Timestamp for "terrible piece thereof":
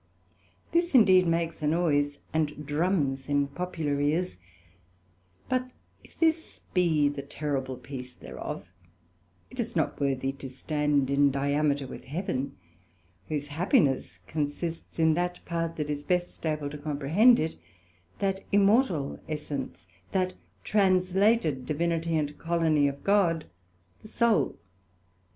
7.21-8.67